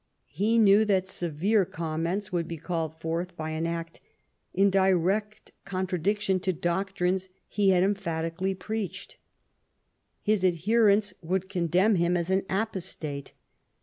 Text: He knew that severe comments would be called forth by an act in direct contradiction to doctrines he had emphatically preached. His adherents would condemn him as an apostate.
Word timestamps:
He 0.33 0.57
knew 0.57 0.83
that 0.85 1.07
severe 1.07 1.63
comments 1.63 2.31
would 2.31 2.47
be 2.47 2.57
called 2.57 2.99
forth 2.99 3.37
by 3.37 3.51
an 3.51 3.67
act 3.67 4.01
in 4.51 4.71
direct 4.71 5.51
contradiction 5.63 6.39
to 6.39 6.51
doctrines 6.51 7.29
he 7.47 7.69
had 7.69 7.83
emphatically 7.83 8.55
preached. 8.55 9.17
His 10.23 10.43
adherents 10.43 11.13
would 11.21 11.49
condemn 11.49 11.97
him 11.97 12.17
as 12.17 12.31
an 12.31 12.45
apostate. 12.49 13.33